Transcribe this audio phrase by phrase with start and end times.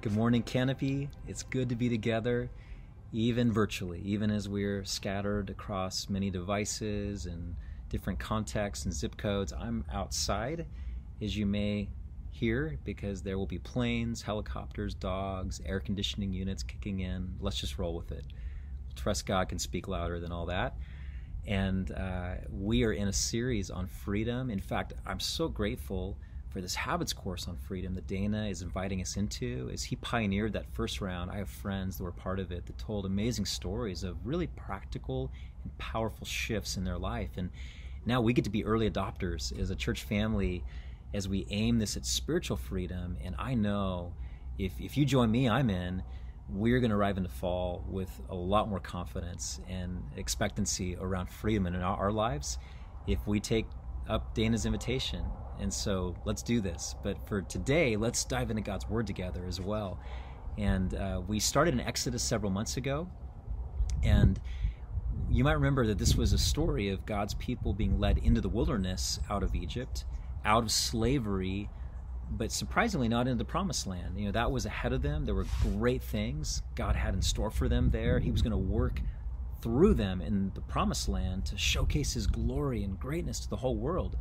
[0.00, 1.10] Good morning, Canopy.
[1.26, 2.50] It's good to be together,
[3.12, 7.56] even virtually, even as we're scattered across many devices and
[7.88, 9.52] different contexts and zip codes.
[9.52, 10.66] I'm outside,
[11.20, 11.88] as you may
[12.30, 17.34] hear, because there will be planes, helicopters, dogs, air conditioning units kicking in.
[17.40, 18.24] Let's just roll with it.
[18.94, 20.76] Trust God can speak louder than all that.
[21.44, 24.48] And uh, we are in a series on freedom.
[24.48, 26.16] In fact, I'm so grateful
[26.58, 29.70] for this habits course on freedom that Dana is inviting us into.
[29.72, 32.76] As he pioneered that first round, I have friends that were part of it that
[32.78, 35.30] told amazing stories of really practical
[35.62, 37.30] and powerful shifts in their life.
[37.36, 37.50] And
[38.04, 40.64] now we get to be early adopters as a church family
[41.14, 43.18] as we aim this at spiritual freedom.
[43.22, 44.14] And I know
[44.58, 46.02] if, if you join me, I'm in.
[46.48, 51.30] We're going to arrive in the fall with a lot more confidence and expectancy around
[51.30, 52.58] freedom in our, our lives
[53.06, 53.66] if we take
[54.08, 55.22] up Dana's invitation
[55.60, 56.94] and so let's do this.
[57.02, 60.00] But for today, let's dive into God's Word together as well.
[60.56, 63.08] And uh, we started in Exodus several months ago.
[64.02, 64.40] And
[65.30, 68.48] you might remember that this was a story of God's people being led into the
[68.48, 70.04] wilderness out of Egypt,
[70.44, 71.68] out of slavery,
[72.30, 74.18] but surprisingly not into the promised land.
[74.18, 75.24] You know, that was ahead of them.
[75.24, 78.18] There were great things God had in store for them there.
[78.18, 79.00] He was going to work
[79.60, 83.76] through them in the promised land to showcase his glory and greatness to the whole
[83.76, 84.16] world.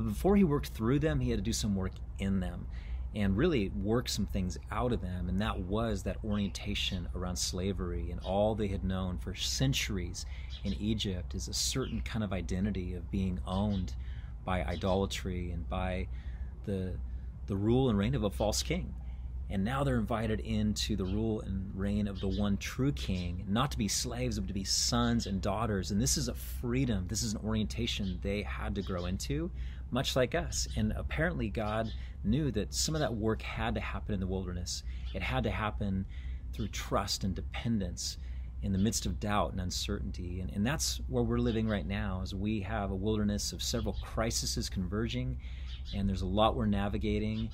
[0.00, 2.66] But before he worked through them, he had to do some work in them
[3.14, 5.28] and really work some things out of them.
[5.28, 10.24] And that was that orientation around slavery and all they had known for centuries
[10.64, 13.94] in Egypt is a certain kind of identity of being owned
[14.42, 16.08] by idolatry and by
[16.64, 16.94] the,
[17.46, 18.94] the rule and reign of a false king.
[19.50, 23.72] And now they're invited into the rule and reign of the one true king, not
[23.72, 25.90] to be slaves, but to be sons and daughters.
[25.90, 29.50] And this is a freedom, this is an orientation they had to grow into
[29.90, 30.68] much like us.
[30.76, 31.92] And apparently, God
[32.24, 34.82] knew that some of that work had to happen in the wilderness.
[35.14, 36.06] It had to happen
[36.52, 38.18] through trust and dependence
[38.62, 40.40] in the midst of doubt and uncertainty.
[40.40, 43.96] And, and that's where we're living right now, as we have a wilderness of several
[44.02, 45.38] crises converging,
[45.94, 47.48] and there's a lot we're navigating.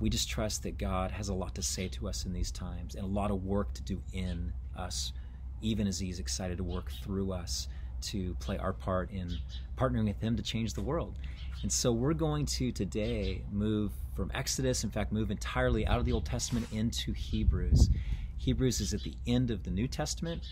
[0.00, 2.94] We just trust that God has a lot to say to us in these times
[2.94, 5.12] and a lot of work to do in us,
[5.60, 7.68] even as He's excited to work through us
[8.06, 9.38] to play our part in
[9.76, 11.14] partnering with Him to change the world.
[11.62, 16.04] And so we're going to today move from Exodus, in fact, move entirely out of
[16.04, 17.90] the Old Testament into Hebrews.
[18.38, 20.42] Hebrews is at the end of the New Testament,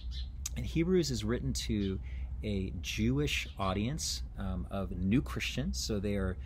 [0.56, 1.98] and Hebrews is written to
[2.43, 5.78] a Jewish audience um, of new Christians.
[5.78, 6.37] So they are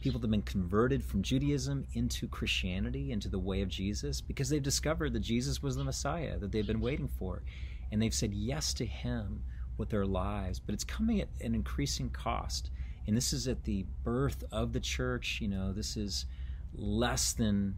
[0.00, 4.48] people that have been converted from Judaism into Christianity, into the way of Jesus, because
[4.48, 7.42] they've discovered that Jesus was the Messiah that they've been waiting for.
[7.90, 9.42] And they've said yes to him
[9.78, 12.70] with their lives, but it's coming at an increasing cost
[13.08, 15.38] and this is at the birth of the church.
[15.40, 16.26] You know, this is
[16.74, 17.74] less than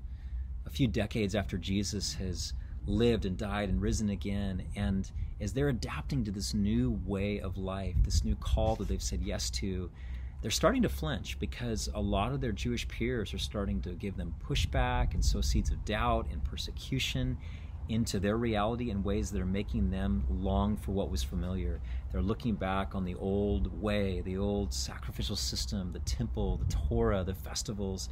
[0.66, 2.52] a few decades after Jesus has
[2.84, 4.64] lived and died and risen again.
[4.74, 5.08] And
[5.40, 9.22] as they're adapting to this new way of life, this new call that they've said
[9.22, 9.88] yes to,
[10.42, 14.16] they're starting to flinch because a lot of their Jewish peers are starting to give
[14.16, 17.38] them pushback and sow seeds of doubt and persecution
[17.90, 21.80] into their reality in ways that are making them long for what was familiar.
[22.12, 27.24] They're looking back on the old way, the old sacrificial system, the temple, the Torah,
[27.24, 28.08] the festivals,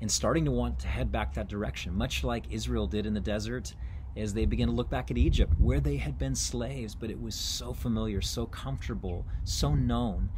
[0.00, 3.20] and starting to want to head back that direction, much like Israel did in the
[3.20, 3.74] desert
[4.16, 7.20] as they begin to look back at Egypt, where they had been slaves, but it
[7.20, 10.28] was so familiar, so comfortable, so known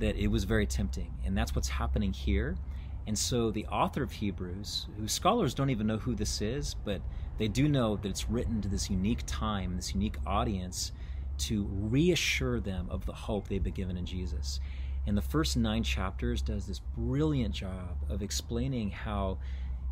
[0.00, 1.14] that it was very tempting.
[1.24, 2.56] And that's what's happening here.
[3.06, 7.00] And so the author of Hebrews, who scholars don't even know who this is, but
[7.40, 10.92] they do know that it's written to this unique time, this unique audience,
[11.38, 14.60] to reassure them of the hope they've been given in Jesus.
[15.06, 19.38] And the first nine chapters does this brilliant job of explaining how,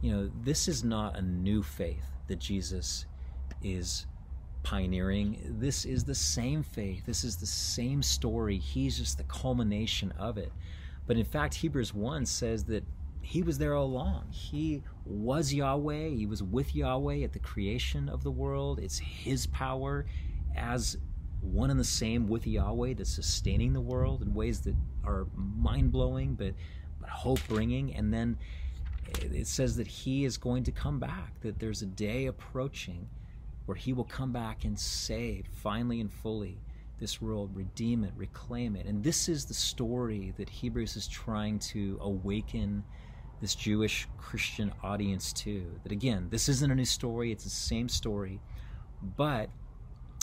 [0.02, 3.06] you know, this is not a new faith that Jesus
[3.62, 4.04] is
[4.62, 5.56] pioneering.
[5.58, 7.06] This is the same faith.
[7.06, 8.58] This is the same story.
[8.58, 10.52] He's just the culmination of it.
[11.06, 12.84] But in fact, Hebrews 1 says that
[13.28, 14.24] he was there all along.
[14.30, 16.08] He was Yahweh.
[16.08, 18.78] He was with Yahweh at the creation of the world.
[18.78, 20.06] It's his power
[20.56, 20.96] as
[21.42, 25.92] one and the same with Yahweh that's sustaining the world in ways that are mind
[25.92, 26.54] blowing but,
[27.02, 27.94] but hope bringing.
[27.94, 28.38] And then
[29.20, 33.10] it says that he is going to come back, that there's a day approaching
[33.66, 36.56] where he will come back and save finally and fully
[36.98, 38.86] this world, redeem it, reclaim it.
[38.86, 42.82] And this is the story that Hebrews is trying to awaken
[43.40, 45.66] this Jewish Christian audience too.
[45.82, 48.40] That again, this isn't a new story, it's the same story,
[49.16, 49.50] but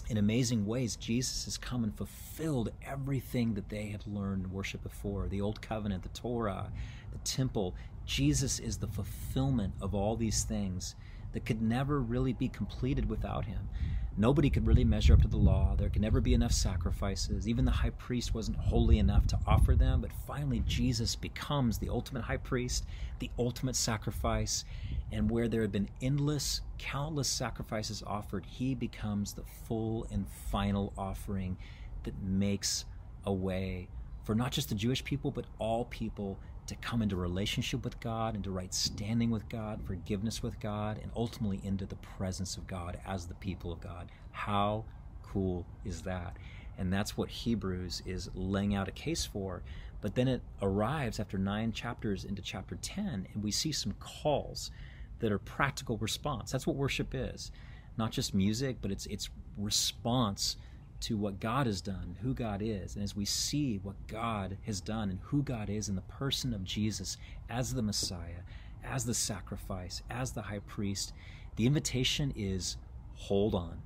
[0.08, 5.28] in amazing ways, Jesus has come and fulfilled everything that they had learned worship before
[5.28, 6.72] the Old Covenant, the Torah,
[7.12, 7.76] the temple.
[8.06, 10.96] Jesus is the fulfillment of all these things
[11.34, 13.68] that could never really be completed without him.
[14.18, 15.76] Nobody could really measure up to the law.
[15.76, 17.50] There could never be enough sacrifices.
[17.50, 20.00] Even the high priest wasn't holy enough to offer them.
[20.00, 22.86] But finally, Jesus becomes the ultimate high priest,
[23.20, 24.64] the ultimate sacrifice.
[25.12, 30.94] And where there had been endless, countless sacrifices offered, he becomes the full and final
[30.98, 31.58] offering
[32.04, 32.86] that makes
[33.26, 33.90] a way
[34.24, 38.36] for not just the Jewish people, but all people to come into relationship with God,
[38.36, 43.00] into right standing with God, forgiveness with God, and ultimately into the presence of God
[43.06, 44.10] as the people of God.
[44.32, 44.86] How
[45.24, 46.38] cool is that?
[46.78, 49.64] And that's what Hebrews is laying out a case for.
[50.02, 54.72] But then it arrives after nine chapters into chapter 10, and we see some calls
[55.20, 56.52] that are practical response.
[56.52, 57.52] That's what worship is.
[57.98, 60.58] Not just music, but it's it's response
[61.06, 62.96] to what God has done, who God is.
[62.96, 66.52] And as we see what God has done and who God is in the person
[66.52, 67.18] of Jesus
[67.48, 68.42] as the Messiah,
[68.84, 71.14] as the sacrifice, as the high priest,
[71.58, 72.78] the invitation is
[73.14, 73.84] hold on.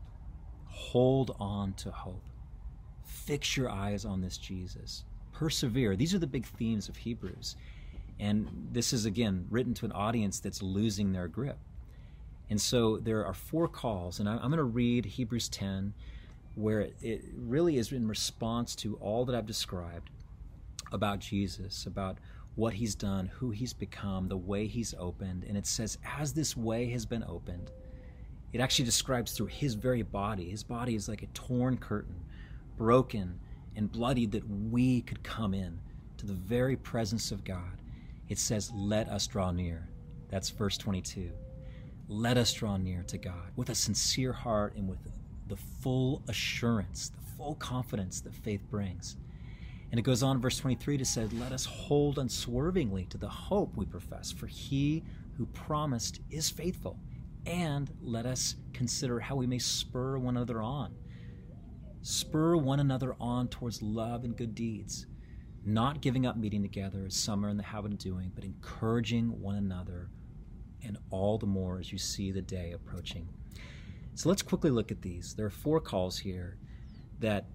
[0.68, 2.24] Hold on to hope.
[3.04, 5.04] Fix your eyes on this Jesus.
[5.34, 5.98] Persevere.
[5.98, 7.58] These are the big themes of Hebrews.
[8.18, 11.58] And this is, again, written to an audience that's losing their grip.
[12.50, 15.94] And so there are four calls, and I'm going to read Hebrews 10
[16.60, 20.10] where it, really is in response to all that I've described
[20.92, 22.18] about Jesus, about
[22.56, 25.46] what he's done, who he's become, the way he's opened.
[25.48, 27.72] And it says, as this way has been opened,
[28.52, 30.50] it actually describes through his very body.
[30.50, 32.26] His body is like a torn curtain,
[32.78, 33.40] broken
[33.76, 35.80] and bloodied, that we could come in
[36.18, 37.82] to the very presence of God.
[38.28, 39.88] It says, let us draw near.
[40.30, 41.32] That's verse 22.
[42.10, 45.00] Let us draw near to God with a sincere heart and with
[45.50, 49.18] the full assurance, the full confidence that faith brings.
[49.92, 53.76] And it goes on verse 23 to say, Let us hold unswervingly to the hope
[53.76, 55.04] we profess, for he
[55.36, 57.00] who promised is faithful.
[57.46, 60.94] And let us consider how we may spur one another on.
[62.02, 65.08] Spur one another on towards love and good deeds,
[65.66, 69.42] not giving up meeting together as some are in the habit of doing, but encouraging
[69.42, 70.10] one another,
[70.84, 73.28] and all the more as you see the day approaching.
[74.20, 75.34] So let's quickly look at these.
[75.34, 76.58] There are four calls here
[77.20, 77.46] that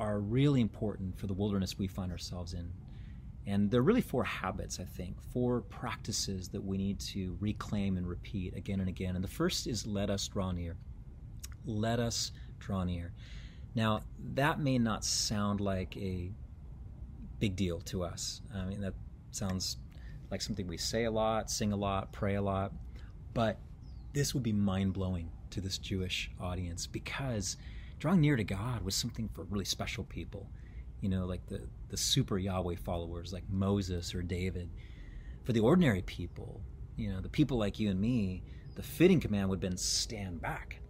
[0.00, 2.72] are really important for the wilderness we find ourselves in.
[3.46, 8.06] And they're really four habits, I think, four practices that we need to reclaim and
[8.06, 9.16] repeat again and again.
[9.16, 10.78] And the first is let us draw near.
[11.66, 13.12] Let us draw near.
[13.74, 14.00] Now,
[14.32, 16.32] that may not sound like a
[17.38, 18.40] big deal to us.
[18.56, 18.94] I mean, that
[19.30, 19.76] sounds
[20.30, 22.72] like something we say a lot, sing a lot, pray a lot.
[23.34, 23.58] But
[24.14, 27.56] this would be mind blowing to this Jewish audience because
[27.98, 30.50] drawing near to God was something for really special people,
[31.00, 34.70] you know, like the, the super Yahweh followers like Moses or David.
[35.44, 36.60] For the ordinary people,
[36.96, 38.42] you know, the people like you and me,
[38.74, 40.80] the fitting command would have been stand back,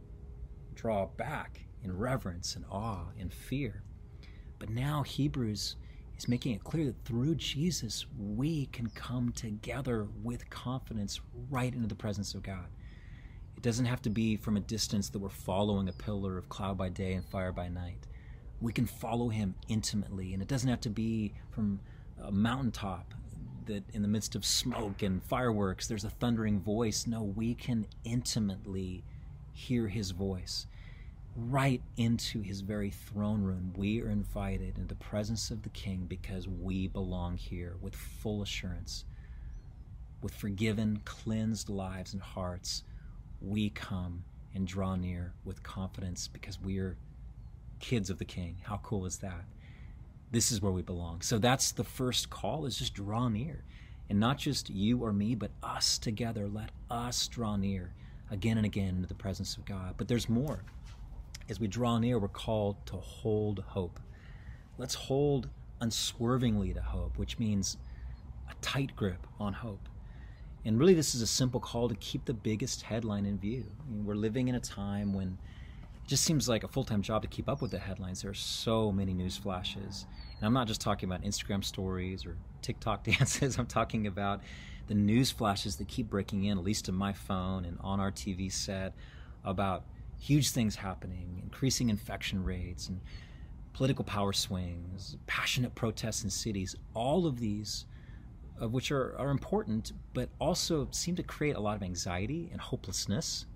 [0.74, 3.82] draw back in reverence and awe and fear.
[4.58, 5.76] But now Hebrews
[6.16, 11.86] is making it clear that through Jesus, we can come together with confidence right into
[11.86, 12.66] the presence of God.
[13.58, 16.78] It doesn't have to be from a distance that we're following a pillar of cloud
[16.78, 18.06] by day and fire by night.
[18.60, 21.80] We can follow him intimately, and it doesn't have to be from
[22.22, 23.14] a mountaintop
[23.66, 27.04] that in the midst of smoke and fireworks there's a thundering voice.
[27.08, 29.02] No, we can intimately
[29.52, 30.68] hear his voice.
[31.34, 36.06] Right into his very throne room, we are invited into the presence of the King
[36.08, 39.04] because we belong here with full assurance,
[40.22, 42.84] with forgiven, cleansed lives and hearts
[43.40, 46.96] we come and draw near with confidence because we are
[47.80, 48.56] kids of the king.
[48.62, 49.44] How cool is that?
[50.30, 51.22] This is where we belong.
[51.22, 53.64] So that's the first call is just draw near.
[54.10, 56.48] And not just you or me, but us together.
[56.48, 57.92] Let us draw near
[58.30, 59.94] again and again into the presence of God.
[59.96, 60.64] But there's more.
[61.48, 64.00] As we draw near, we're called to hold hope.
[64.76, 65.48] Let's hold
[65.80, 67.78] unswervingly to hope, which means
[68.50, 69.88] a tight grip on hope.
[70.64, 73.64] And really, this is a simple call to keep the biggest headline in view.
[73.86, 75.38] I mean, we're living in a time when
[75.94, 78.22] it just seems like a full time job to keep up with the headlines.
[78.22, 80.06] There are so many news flashes.
[80.38, 84.40] And I'm not just talking about Instagram stories or TikTok dances, I'm talking about
[84.88, 88.10] the news flashes that keep breaking in, at least to my phone and on our
[88.10, 88.94] TV set,
[89.44, 89.84] about
[90.18, 93.00] huge things happening, increasing infection rates, and
[93.74, 96.74] political power swings, passionate protests in cities.
[96.94, 97.84] All of these
[98.60, 102.60] of which are, are important, but also seem to create a lot of anxiety and
[102.60, 103.46] hopelessness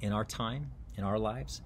[0.00, 1.62] in our time, in our lives.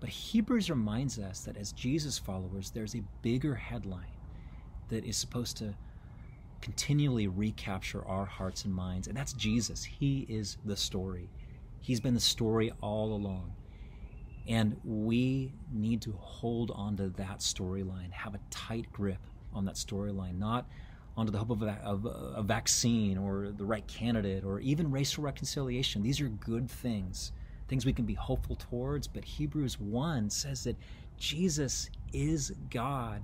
[0.00, 4.12] But Hebrews reminds us that as Jesus followers, there's a bigger headline
[4.88, 5.74] that is supposed to
[6.60, 9.84] continually recapture our hearts and minds, and that's Jesus.
[9.84, 11.28] He is the story.
[11.80, 13.52] He's been the story all along.
[14.48, 19.20] And we need to hold on to that storyline, have a tight grip
[19.52, 20.66] on that storyline, not
[21.18, 25.24] onto the hope of a, of a, vaccine or the right candidate or even racial
[25.24, 26.00] reconciliation.
[26.00, 27.32] These are good things,
[27.66, 29.08] things we can be hopeful towards.
[29.08, 30.76] But Hebrews 1 says that
[31.16, 33.22] Jesus is God.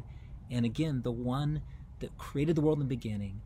[0.51, 1.63] And again, the one
[2.01, 3.41] that created the world in the beginning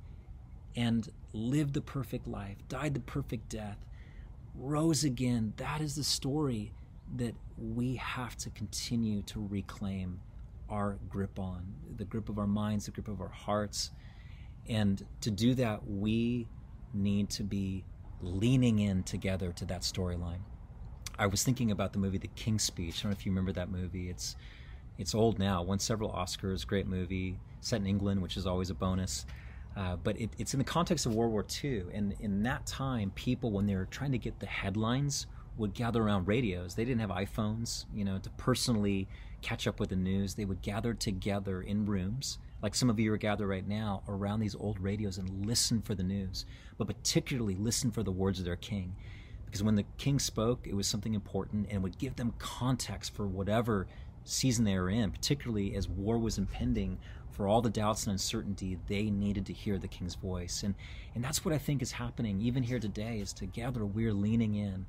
[0.75, 3.77] and lived the perfect life, died the perfect death,
[4.55, 5.53] rose again.
[5.59, 6.73] That is the story
[7.17, 10.21] that we have to continue to reclaim
[10.71, 11.67] our grip on
[11.99, 13.91] the grip of our minds, the grip of our hearts.
[14.69, 16.49] And to do that, we
[16.93, 17.85] need to be
[18.21, 20.41] leaning in together to that storyline.
[21.19, 23.01] I was thinking about the movie The King's Speech.
[23.01, 24.09] I don't know if you remember that movie.
[24.09, 24.37] It's
[24.99, 28.75] it's old now, won several Oscars, great movie, set in England, which is always a
[28.75, 29.27] bonus.
[29.77, 31.85] Uh, but it, it's in the context of World War II.
[31.95, 36.03] And in that time, people, when they were trying to get the headlines, would gather
[36.03, 36.75] around radios.
[36.75, 39.09] They didn't have iPhones, you know, to personally
[39.43, 40.35] catch up with the news.
[40.35, 44.41] They would gather together in rooms, like some of you are gathered right now, around
[44.41, 46.45] these old radios and listen for the news,
[46.77, 48.95] but particularly listen for the words of their king.
[49.45, 53.27] Because when the king spoke, it was something important and would give them context for
[53.27, 53.87] whatever
[54.25, 56.99] season they were in, particularly as war was impending
[57.31, 60.65] for all the doubts and uncertainty, they needed to hear the king's voice.
[60.65, 60.75] And
[61.15, 64.87] and that's what I think is happening even here today is together we're leaning in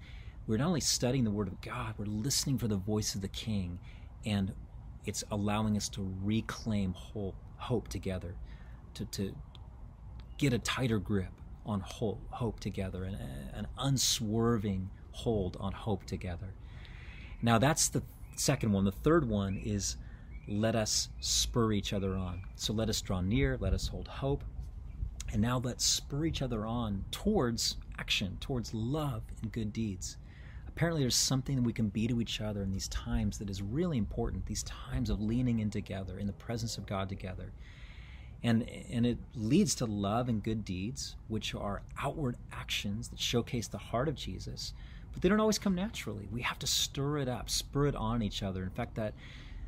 [0.50, 3.28] we're not only studying the Word of God, we're listening for the voice of the
[3.28, 3.78] King,
[4.26, 4.52] and
[5.06, 8.36] it's allowing us to reclaim hope, hope together,
[8.96, 9.36] to, to
[10.38, 11.32] get a tighter grip
[11.66, 13.18] on hope, hope together, and
[13.54, 16.54] an unswerving hold on hope together.
[17.42, 18.02] Now, that's the
[18.36, 18.86] second one.
[18.86, 19.98] The third one is
[20.48, 22.42] let us spur each other on.
[22.56, 24.44] So let us draw near, let us hold hope,
[25.32, 30.18] and now let's spur each other on towards action, towards love and good deeds
[30.80, 33.62] apparently there's something that we can be to each other in these times that is
[33.62, 37.52] really important these times of leaning in together in the presence of god together.
[38.44, 43.68] And and it leads to love and good deeds which are outward actions that showcase
[43.68, 44.72] the heart of jesus
[45.12, 46.30] but they don't always come naturally.
[46.32, 48.64] We have to stir it up spur it on each other.
[48.64, 49.14] In fact that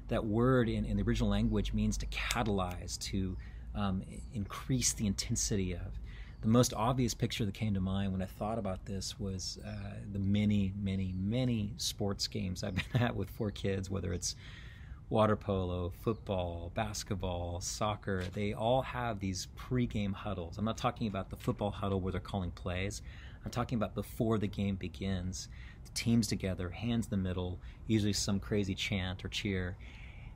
[0.08, 3.36] that word in, in the original language means to catalyze to
[3.76, 4.02] um,
[4.34, 6.00] increase the intensity of
[6.42, 9.72] the most obvious picture that came to mind when I thought about this was uh,
[10.12, 14.36] the many, many, many sports games I've been at with four kids, whether it's
[15.10, 18.24] water polo, football, basketball, soccer.
[18.34, 20.58] They all have these pre-game huddles.
[20.58, 23.04] I'm not talking about the football huddle where they're calling plays.
[23.46, 25.48] I'm talking about before the game begins.
[25.86, 29.76] The teams together, hands in the middle, usually some crazy chant or cheer.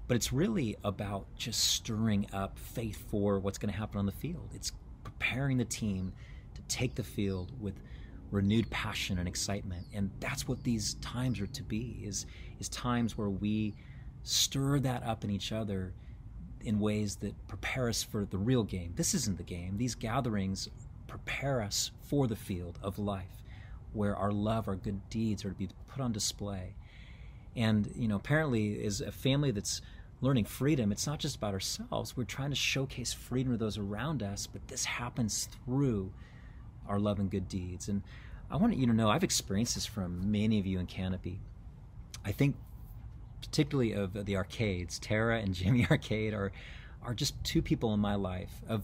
[0.07, 4.11] But it's really about just stirring up faith for what's going to happen on the
[4.11, 4.49] field.
[4.53, 4.71] It's
[5.19, 6.13] preparing the team
[6.53, 7.73] to take the field with
[8.31, 9.85] renewed passion and excitement.
[9.93, 12.25] And that's what these times are to be is
[12.59, 13.73] is times where we
[14.23, 15.93] stir that up in each other
[16.61, 18.93] in ways that prepare us for the real game.
[18.95, 19.77] This isn't the game.
[19.77, 20.69] These gatherings
[21.07, 23.43] prepare us for the field of life
[23.93, 26.75] where our love, our good deeds are to be put on display.
[27.55, 29.81] And, you know, apparently is a family that's
[30.21, 32.15] learning freedom, it's not just about ourselves.
[32.15, 36.11] We're trying to showcase freedom to those around us, but this happens through
[36.87, 37.89] our love and good deeds.
[37.89, 38.01] And
[38.49, 41.39] I want you to know I've experienced this from many of you in Canopy.
[42.23, 42.55] I think
[43.41, 46.51] particularly of the arcades, Tara and Jimmy Arcade are
[47.03, 48.83] are just two people in my life of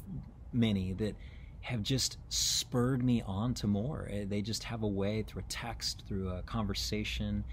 [0.54, 1.16] many that
[1.62, 4.08] have just spurred me on to more.
[4.12, 7.44] Eh, they just have a way through a text, through a conversation,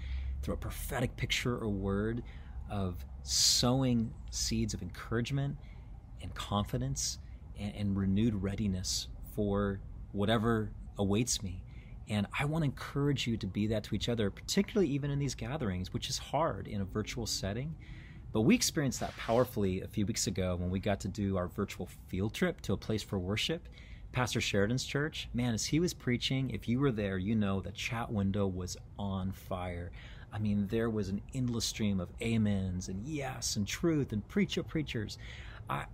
[0.41, 2.23] through a prophetic picture or word
[2.69, 5.55] of sowing seeds of encouragement
[6.23, 7.19] and confidence
[7.59, 9.79] and, and renewed readiness for
[10.13, 11.61] whatever awaits me.
[12.09, 15.19] And I want to encourage you to be that to each other, particularly even in
[15.19, 17.75] these gatherings, which is hard in a virtual setting.
[18.33, 21.47] But we experienced that powerfully a few weeks ago when we got to do our
[21.47, 23.69] virtual field trip to a place for worship.
[24.11, 27.71] Pastor Sheridan's church, man, as he was preaching, if you were there, you know the
[27.71, 29.91] chat window was on fire.
[30.31, 34.63] I mean, there was an endless stream of amens and yes and truth and preacher
[34.63, 35.17] preachers.
[35.69, 35.85] I,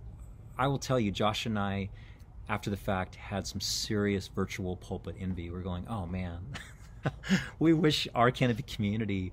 [0.58, 1.90] I will tell you, Josh and I,
[2.48, 5.50] after the fact, had some serious virtual pulpit envy.
[5.50, 6.38] We're going, oh man,
[7.58, 9.32] we wish our Canopy community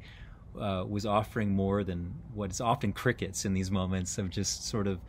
[0.60, 4.88] uh, was offering more than what is often crickets in these moments of just sort
[4.88, 5.00] of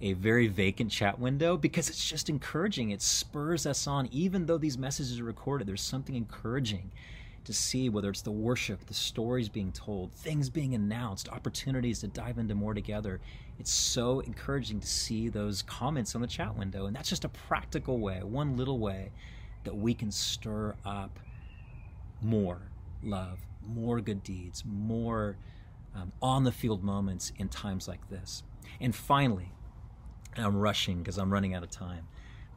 [0.00, 2.90] a very vacant chat window because it's just encouraging.
[2.90, 5.66] It spurs us on, even though these messages are recorded.
[5.66, 6.90] There's something encouraging
[7.44, 12.08] to see whether it's the worship, the stories being told, things being announced, opportunities to
[12.08, 13.20] dive into more together.
[13.58, 16.86] It's so encouraging to see those comments on the chat window.
[16.86, 19.10] And that's just a practical way, one little way
[19.64, 21.18] that we can stir up
[22.20, 22.62] more
[23.02, 25.36] love, more good deeds, more
[25.94, 28.42] um, on the field moments in times like this.
[28.80, 29.52] And finally,
[30.36, 32.06] I'm rushing because I'm running out of time,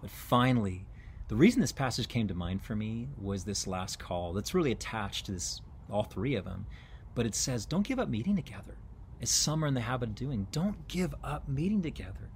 [0.01, 0.85] but finally,
[1.27, 4.71] the reason this passage came to mind for me was this last call that's really
[4.71, 6.67] attached to this, all three of them.
[7.15, 8.75] But it says, don't give up meeting together,
[9.21, 10.47] as some are in the habit of doing.
[10.51, 12.29] Don't give up meeting together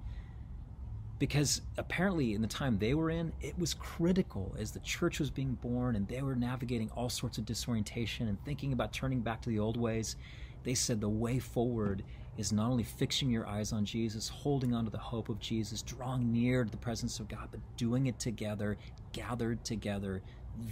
[1.20, 5.30] because apparently in the time they were in it was critical as the church was
[5.30, 9.40] being born and they were navigating all sorts of disorientation and thinking about turning back
[9.42, 10.16] to the old ways
[10.64, 12.02] they said the way forward
[12.36, 15.82] is not only fixing your eyes on jesus holding on to the hope of jesus
[15.82, 18.76] drawing near to the presence of god but doing it together
[19.12, 20.22] gathered together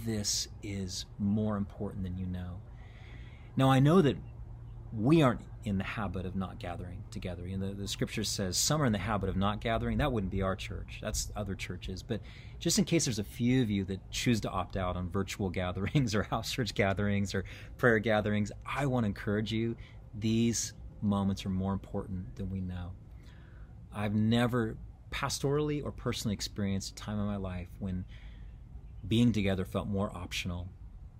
[0.05, 2.59] this is more important than you know
[3.55, 4.17] now i know that
[4.93, 7.45] we aren't in the habit of not gathering together.
[7.45, 9.97] You know, the, the scripture says some are in the habit of not gathering.
[9.97, 10.99] That wouldn't be our church.
[11.01, 12.01] That's other churches.
[12.01, 12.21] But
[12.59, 15.49] just in case there's a few of you that choose to opt out on virtual
[15.49, 17.43] gatherings or house church gatherings or
[17.77, 19.75] prayer gatherings, I want to encourage you.
[20.17, 22.91] These moments are more important than we know.
[23.93, 24.77] I've never
[25.11, 28.05] pastorally or personally experienced a time in my life when
[29.07, 30.69] being together felt more optional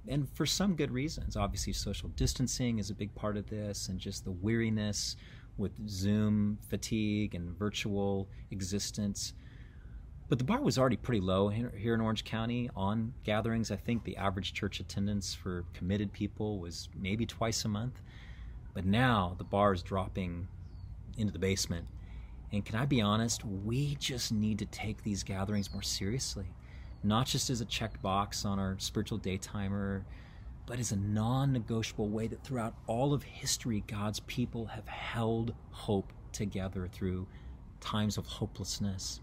[0.07, 1.37] and for some good reasons.
[1.37, 5.15] Obviously, social distancing is a big part of this, and just the weariness
[5.57, 9.33] with Zoom fatigue and virtual existence.
[10.29, 13.71] But the bar was already pretty low here in Orange County on gatherings.
[13.71, 18.01] I think the average church attendance for committed people was maybe twice a month.
[18.73, 20.47] But now the bar is dropping
[21.17, 21.87] into the basement.
[22.51, 23.45] And can I be honest?
[23.45, 26.47] We just need to take these gatherings more seriously
[27.03, 30.05] not just as a checked box on our spiritual day timer,
[30.65, 35.53] but as a non negotiable way that throughout all of history, God's people have held
[35.71, 37.27] hope together through
[37.79, 39.21] times of hopelessness.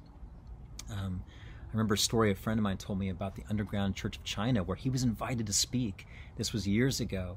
[0.90, 1.22] Um,
[1.68, 4.24] I remember a story a friend of mine told me about the underground church of
[4.24, 6.06] China where he was invited to speak.
[6.36, 7.36] This was years ago.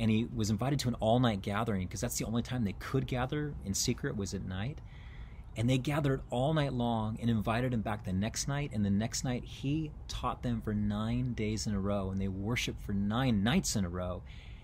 [0.00, 2.72] And he was invited to an all night gathering because that's the only time they
[2.72, 4.78] could gather in secret was at night.
[5.56, 8.70] And they gathered all night long and invited him back the next night.
[8.72, 12.10] And the next night, he taught them for nine days in a row.
[12.10, 14.22] And they worshiped for nine nights in a row.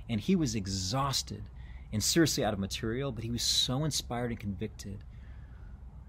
[0.08, 1.44] And he was exhausted
[1.92, 5.04] and seriously out of material, but he was so inspired and convicted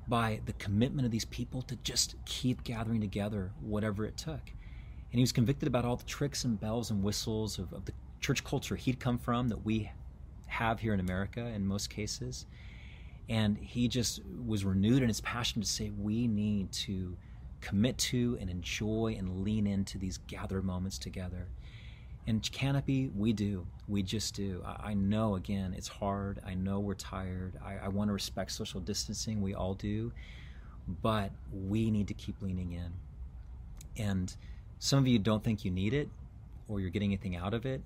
[0.07, 4.51] by the commitment of these people to just keep gathering together, whatever it took.
[5.11, 7.93] And he was convicted about all the tricks and bells and whistles of, of the
[8.27, 9.89] church culture he'd come from that we
[10.47, 12.45] have here in America in most cases.
[13.29, 17.15] And he just was renewed in his passion to say, we need to
[17.61, 21.47] commit to and enjoy and lean into these gather moments together.
[22.27, 23.65] And Canopy, we do.
[23.87, 24.61] We just do.
[24.65, 26.41] I, I know, again, it's hard.
[26.45, 27.57] I know we're tired.
[27.65, 29.41] I, I want to respect social distancing.
[29.41, 30.11] We all do.
[31.01, 32.91] But we need to keep leaning in.
[33.95, 34.35] And
[34.79, 36.09] some of you don't think you need it
[36.67, 37.81] or you're getting anything out of it.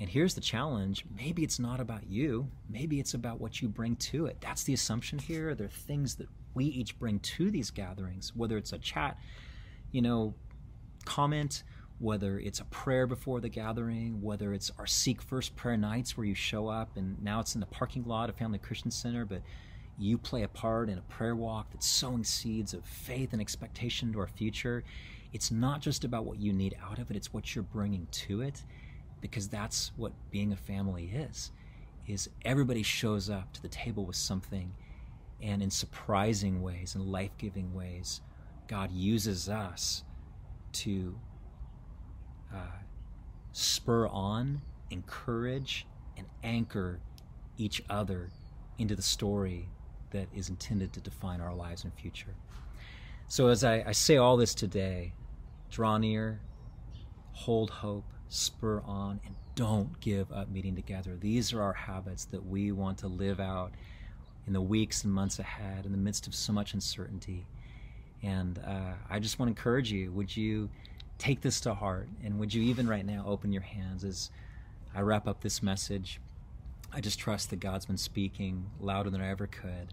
[0.00, 3.96] And here's the challenge maybe it's not about you, maybe it's about what you bring
[3.96, 4.38] to it.
[4.40, 5.54] That's the assumption here.
[5.54, 9.18] There are things that we each bring to these gatherings, whether it's a chat,
[9.92, 10.34] you know,
[11.04, 11.64] comment,
[11.98, 16.26] whether it's a prayer before the gathering, whether it's our Seek First prayer nights where
[16.26, 19.42] you show up and now it's in the parking lot of Family Christian Center, but
[19.98, 24.14] you play a part in a prayer walk that's sowing seeds of faith and expectation
[24.14, 24.82] to our future.
[25.34, 28.40] It's not just about what you need out of it, it's what you're bringing to
[28.40, 28.64] it
[29.20, 31.50] because that's what being a family is
[32.06, 34.72] is everybody shows up to the table with something
[35.42, 38.20] and in surprising ways and life-giving ways
[38.68, 40.04] god uses us
[40.72, 41.18] to
[42.52, 42.80] uh,
[43.52, 47.00] spur on encourage and anchor
[47.56, 48.30] each other
[48.78, 49.68] into the story
[50.10, 52.34] that is intended to define our lives and future.
[53.28, 55.12] So as I, I say all this today
[55.70, 56.40] draw near
[57.32, 61.16] hold hope spur on, and don't give up meeting together.
[61.20, 63.72] These are our habits that we want to live out
[64.46, 67.46] in the weeks and months ahead in the midst of so much uncertainty.
[68.22, 70.70] And uh, I just want to encourage you would you
[71.18, 72.08] take this to heart?
[72.24, 74.30] And would you even right now open your hands as
[74.94, 76.20] I wrap up this message?
[76.92, 79.92] I just trust that God's been speaking louder than I ever could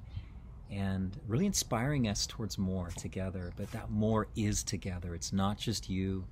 [0.70, 3.52] and really inspiring us towards more together.
[3.56, 5.16] But that more is together.
[5.16, 6.26] It's not just you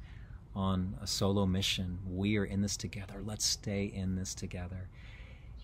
[0.56, 2.00] on a solo mission.
[2.08, 3.22] We are in this together.
[3.24, 4.89] Let's stay in this together.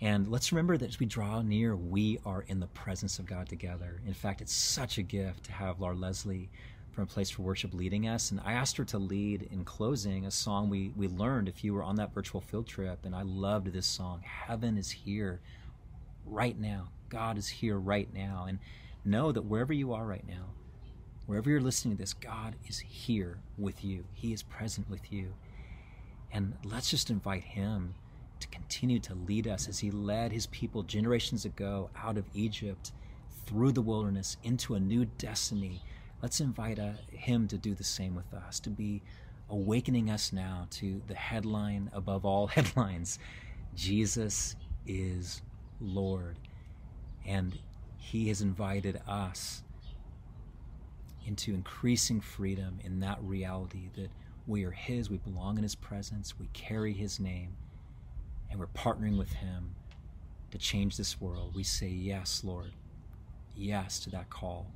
[0.01, 3.47] And let's remember that as we draw near, we are in the presence of God
[3.47, 4.01] together.
[4.05, 6.49] In fact, it's such a gift to have Laura Leslie
[6.91, 8.31] from a place for worship leading us.
[8.31, 11.73] And I asked her to lead in closing a song we, we learned if you
[11.73, 13.05] were on that virtual field trip.
[13.05, 15.39] And I loved this song Heaven is here
[16.25, 16.89] right now.
[17.09, 18.45] God is here right now.
[18.47, 18.59] And
[19.05, 20.45] know that wherever you are right now,
[21.31, 24.03] Wherever you're listening to this, God is here with you.
[24.11, 25.33] He is present with you.
[26.33, 27.93] And let's just invite Him
[28.41, 32.91] to continue to lead us as He led His people generations ago out of Egypt
[33.45, 35.81] through the wilderness into a new destiny.
[36.21, 39.01] Let's invite uh, Him to do the same with us, to be
[39.49, 43.19] awakening us now to the headline above all headlines
[43.73, 45.41] Jesus is
[45.79, 46.35] Lord.
[47.25, 47.57] And
[47.95, 49.63] He has invited us
[51.25, 54.09] into increasing freedom in that reality that
[54.47, 57.55] we are His, we belong in His presence, we carry His name,
[58.49, 59.75] and we're partnering with Him
[60.51, 61.53] to change this world.
[61.55, 62.71] We say, Yes, Lord,
[63.55, 64.67] yes to that call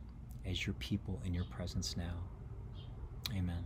[0.45, 2.13] as your people in your presence now.
[3.35, 3.63] Amen.